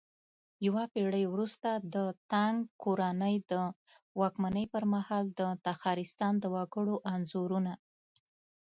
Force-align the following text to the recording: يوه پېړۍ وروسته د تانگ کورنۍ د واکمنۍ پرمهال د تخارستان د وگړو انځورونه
يوه 0.65 0.83
پېړۍ 0.93 1.25
وروسته 1.29 1.69
د 1.93 1.95
تانگ 2.31 2.57
کورنۍ 2.83 3.35
د 3.51 3.53
واکمنۍ 4.19 4.65
پرمهال 4.73 5.23
د 5.39 5.41
تخارستان 5.67 6.33
د 6.39 6.45
وگړو 6.55 6.95
انځورونه 7.13 7.73